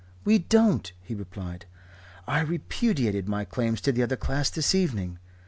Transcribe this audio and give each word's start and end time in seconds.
"We 0.25 0.39
don't," 0.39 0.93
he 1.03 1.13
replied. 1.13 1.67
"I 2.25 2.39
repudiated 2.41 3.29
my 3.29 3.45
claims 3.45 3.79
to 3.81 3.91
the 3.91 4.01
other 4.01 4.15
class 4.17 4.49
this 4.49 4.73
evening. 4.73 5.19